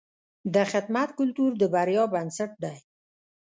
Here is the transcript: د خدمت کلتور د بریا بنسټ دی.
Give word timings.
د 0.53 0.55
خدمت 0.71 1.09
کلتور 1.19 1.51
د 1.61 1.63
بریا 1.73 2.03
بنسټ 2.13 2.51
دی. 2.63 2.77